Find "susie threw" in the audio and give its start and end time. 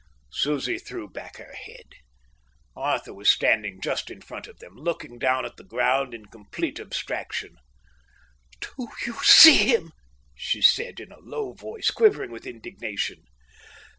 0.31-1.07